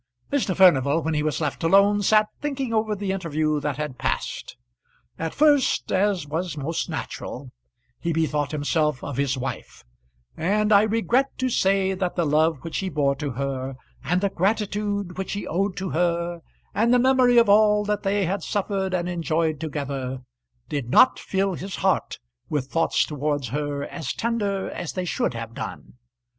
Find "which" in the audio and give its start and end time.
12.63-12.79, 15.19-15.33